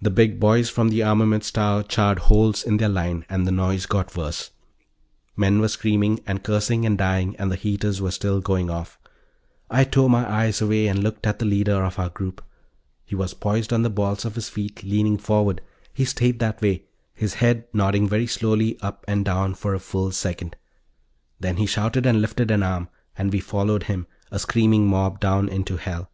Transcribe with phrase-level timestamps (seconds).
[0.00, 3.86] The big boys from the armaments tower charred holes in their line, and the noise
[3.86, 4.52] got worse;
[5.36, 9.00] men were screaming and cursing and dying and the heaters were still going off.
[9.68, 12.40] I tore my eyes away and looked at the leader of our group.
[13.04, 15.60] He was poised on the balls of his feet, leaning forward;
[15.92, 20.12] he stayed that way, his head nodding very slowly up and down, for a full
[20.12, 20.54] second.
[21.40, 25.18] Then he shouted and lifted an arm and we followed him, a screaming mob heading
[25.18, 26.10] down into hell.